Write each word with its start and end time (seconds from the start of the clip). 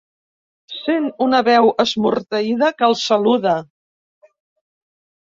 Sent 0.75 1.03
una 1.25 1.41
veu 1.49 1.67
esmorteïda 1.83 2.69
que 2.79 2.85
el 2.87 2.97
saluda. 3.01 3.53